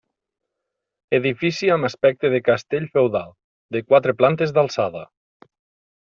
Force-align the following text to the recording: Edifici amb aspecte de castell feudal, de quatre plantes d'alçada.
Edifici 1.17 1.67
amb 1.73 1.87
aspecte 1.89 2.31
de 2.35 2.39
castell 2.47 2.87
feudal, 2.95 3.29
de 3.75 3.81
quatre 3.91 4.15
plantes 4.23 4.55
d'alçada. 4.57 5.05